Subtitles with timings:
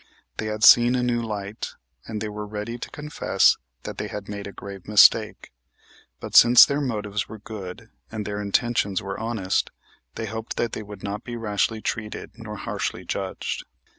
[0.37, 1.75] They had seen a new light;
[2.07, 5.51] and they were ready to confess that they had made a grave mistake,
[6.19, 9.69] but, since their motives were good and their intentions were honest,
[10.15, 13.63] they hoped that they would not be rashly treated nor harshly judged.